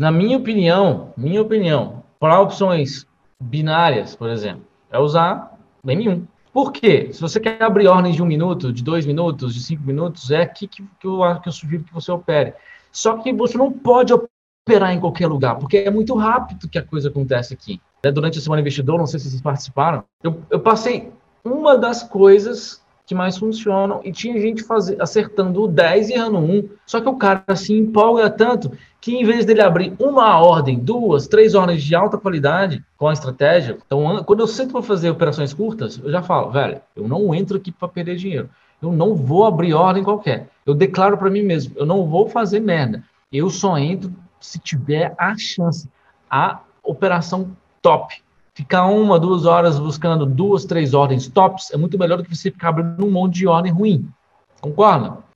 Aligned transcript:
Na 0.00 0.10
minha 0.10 0.38
opinião, 0.38 1.12
minha 1.14 1.42
opinião, 1.42 2.02
para 2.18 2.40
opções 2.40 3.06
binárias, 3.38 4.16
por 4.16 4.30
exemplo, 4.30 4.62
é 4.90 4.98
usar 4.98 5.58
M1. 5.84 6.22
Por 6.54 6.72
quê? 6.72 7.10
Se 7.12 7.20
você 7.20 7.38
quer 7.38 7.62
abrir 7.62 7.86
ordens 7.86 8.16
de 8.16 8.22
um 8.22 8.24
minuto, 8.24 8.72
de 8.72 8.82
dois 8.82 9.04
minutos, 9.04 9.52
de 9.52 9.62
cinco 9.62 9.82
minutos, 9.82 10.30
é 10.30 10.40
aqui 10.40 10.66
que, 10.66 10.82
que, 10.98 11.06
eu, 11.06 11.20
que 11.42 11.50
eu 11.50 11.52
sugiro 11.52 11.84
que 11.84 11.92
você 11.92 12.10
opere. 12.10 12.54
Só 12.90 13.18
que 13.18 13.30
você 13.30 13.58
não 13.58 13.70
pode 13.70 14.14
operar 14.14 14.90
em 14.94 15.00
qualquer 15.00 15.26
lugar, 15.26 15.56
porque 15.56 15.76
é 15.76 15.90
muito 15.90 16.14
rápido 16.14 16.66
que 16.66 16.78
a 16.78 16.82
coisa 16.82 17.10
acontece 17.10 17.52
aqui. 17.52 17.78
Né, 18.02 18.10
durante 18.10 18.38
a 18.38 18.40
Semana 18.40 18.62
Investidor, 18.62 18.96
não 18.96 19.06
sei 19.06 19.20
se 19.20 19.28
vocês 19.28 19.42
participaram, 19.42 20.02
eu, 20.24 20.40
eu 20.48 20.60
passei 20.60 21.12
uma 21.44 21.76
das 21.76 22.02
coisas 22.02 22.82
que 23.10 23.14
mais 23.14 23.36
funcionam 23.36 24.00
e 24.04 24.12
tinha 24.12 24.40
gente 24.40 24.62
fazer, 24.62 24.96
acertando 25.02 25.64
o 25.64 25.66
10 25.66 26.10
e 26.10 26.12
errando 26.12 26.38
um. 26.38 26.68
Só 26.86 27.00
que 27.00 27.08
o 27.08 27.16
cara 27.16 27.56
se 27.56 27.74
empolga 27.74 28.30
tanto 28.30 28.70
que 29.00 29.16
em 29.16 29.24
vez 29.24 29.46
dele 29.46 29.62
abrir 29.62 29.94
uma 29.98 30.38
ordem, 30.38 30.78
duas, 30.78 31.26
três 31.26 31.54
ordens 31.54 31.82
de 31.82 31.94
alta 31.94 32.18
qualidade 32.18 32.84
com 32.98 33.08
a 33.08 33.12
estratégia, 33.12 33.78
então 33.84 34.22
quando 34.24 34.40
eu 34.40 34.46
sento 34.46 34.72
para 34.72 34.82
fazer 34.82 35.10
operações 35.10 35.54
curtas, 35.54 35.98
eu 36.02 36.10
já 36.10 36.22
falo, 36.22 36.50
velho, 36.50 36.80
eu 36.94 37.08
não 37.08 37.34
entro 37.34 37.56
aqui 37.56 37.72
para 37.72 37.88
perder 37.88 38.16
dinheiro. 38.16 38.50
Eu 38.82 38.92
não 38.92 39.14
vou 39.14 39.46
abrir 39.46 39.74
ordem 39.74 40.02
qualquer. 40.02 40.48
Eu 40.64 40.74
declaro 40.74 41.16
para 41.16 41.30
mim 41.30 41.42
mesmo, 41.42 41.74
eu 41.76 41.86
não 41.86 42.06
vou 42.06 42.28
fazer 42.28 42.60
merda. 42.60 43.02
Eu 43.32 43.48
só 43.48 43.78
entro 43.78 44.12
se 44.38 44.58
tiver 44.58 45.14
a 45.18 45.36
chance, 45.36 45.88
a 46.30 46.60
operação 46.82 47.50
top. 47.82 48.22
Ficar 48.54 48.86
uma, 48.86 49.18
duas 49.18 49.46
horas 49.46 49.78
buscando 49.78 50.26
duas, 50.26 50.64
três 50.64 50.92
ordens 50.92 51.28
tops 51.28 51.70
é 51.72 51.76
muito 51.76 51.98
melhor 51.98 52.18
do 52.18 52.24
que 52.24 52.36
você 52.36 52.50
ficar 52.50 52.70
abrindo 52.70 53.06
um 53.06 53.10
monte 53.10 53.34
de 53.36 53.46
ordem 53.46 53.72
ruim. 53.72 54.08
Concorda? 54.60 55.29